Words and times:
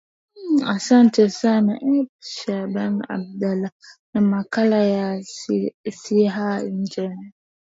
m 0.55 0.57
asante 0.75 1.21
sana 1.39 1.73
ebi 1.87 2.01
shaban 2.35 2.93
abdala 3.15 3.69
na 4.13 4.21
makala 4.31 4.79
ya 4.95 5.07
siha 6.01 6.49
njema 6.79 7.23